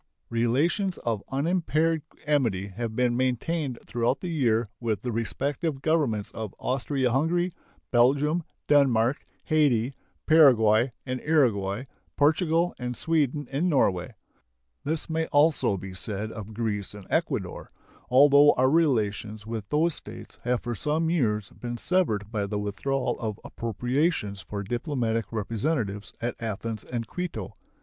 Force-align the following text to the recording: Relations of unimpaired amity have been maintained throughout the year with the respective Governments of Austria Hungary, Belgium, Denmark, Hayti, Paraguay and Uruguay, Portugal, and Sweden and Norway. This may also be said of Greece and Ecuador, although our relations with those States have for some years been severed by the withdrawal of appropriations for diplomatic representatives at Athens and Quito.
Relations 0.31 0.97
of 0.97 1.21
unimpaired 1.31 2.01
amity 2.25 2.69
have 2.69 2.95
been 2.95 3.15
maintained 3.15 3.77
throughout 3.85 4.19
the 4.19 4.31
year 4.31 4.67
with 4.79 5.03
the 5.03 5.11
respective 5.11 5.79
Governments 5.83 6.31
of 6.31 6.55
Austria 6.57 7.11
Hungary, 7.11 7.51
Belgium, 7.91 8.41
Denmark, 8.67 9.23
Hayti, 9.43 9.93
Paraguay 10.25 10.89
and 11.05 11.19
Uruguay, 11.21 11.83
Portugal, 12.17 12.73
and 12.79 12.97
Sweden 12.97 13.47
and 13.51 13.69
Norway. 13.69 14.15
This 14.83 15.07
may 15.07 15.27
also 15.27 15.77
be 15.77 15.93
said 15.93 16.31
of 16.31 16.55
Greece 16.55 16.95
and 16.95 17.05
Ecuador, 17.11 17.69
although 18.09 18.53
our 18.53 18.71
relations 18.71 19.45
with 19.45 19.69
those 19.69 19.93
States 19.93 20.35
have 20.41 20.61
for 20.63 20.73
some 20.73 21.11
years 21.11 21.51
been 21.51 21.77
severed 21.77 22.31
by 22.31 22.47
the 22.47 22.57
withdrawal 22.57 23.19
of 23.19 23.39
appropriations 23.43 24.41
for 24.41 24.63
diplomatic 24.63 25.31
representatives 25.31 26.11
at 26.19 26.33
Athens 26.41 26.83
and 26.83 27.05
Quito. 27.05 27.53